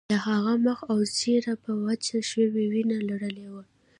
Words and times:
د 0.09 0.13
هغه 0.25 0.53
مخ 0.65 0.79
او 0.91 0.99
ږیره 1.17 1.53
په 1.63 1.71
وچه 1.85 2.17
شوې 2.31 2.63
وینه 2.71 2.97
لړلي 3.09 3.45
وو 3.53 3.63